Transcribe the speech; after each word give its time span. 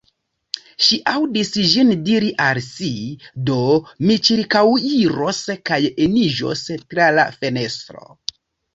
Ŝi 0.85 0.95
aŭdis 1.11 1.51
ĝin 1.73 1.91
diri 2.07 2.31
al 2.47 2.61
si: 2.69 2.89
Do, 3.51 3.59
mi 4.07 4.19
ĉirkaŭiros 4.31 5.45
kaj 5.71 5.83
eniĝos 6.11 6.69
tra 6.83 7.15
la 7.21 7.31
fenestro. 7.41 8.13